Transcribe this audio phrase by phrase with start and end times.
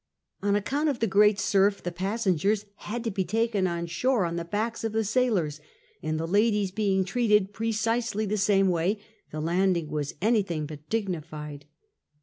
[0.41, 4.25] On account of the great surf, the pas sengers had to be taken on shore
[4.25, 5.59] on the backs of the sailors,
[6.01, 11.67] and the ladies being treated precisely the same way, the landing was anything but dignified.